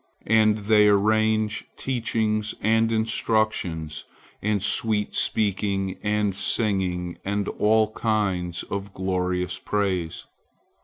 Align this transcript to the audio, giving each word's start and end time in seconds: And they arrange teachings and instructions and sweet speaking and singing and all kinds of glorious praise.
And 0.25 0.57
they 0.65 0.87
arrange 0.87 1.65
teachings 1.77 2.55
and 2.59 2.91
instructions 2.91 4.05
and 4.41 4.59
sweet 4.59 5.13
speaking 5.13 5.99
and 6.01 6.33
singing 6.33 7.19
and 7.23 7.47
all 7.47 7.91
kinds 7.91 8.63
of 8.63 8.95
glorious 8.95 9.59
praise. 9.59 10.25